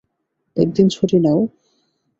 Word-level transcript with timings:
একদিন 0.57 0.87
ছুটি 0.89 1.17
নাও। 1.19 1.39